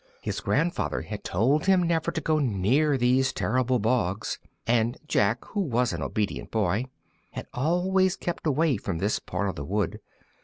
[0.23, 5.59] His grandfather had told him never to go near these terrible bogs, and Jack, who
[5.61, 6.85] was an obedient boy,
[7.33, 9.99] had always kept away from this part of the wood.